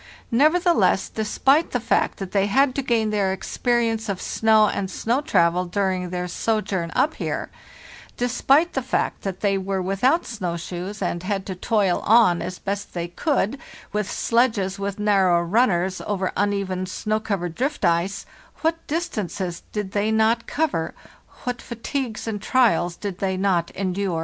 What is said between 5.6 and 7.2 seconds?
during their sojourn up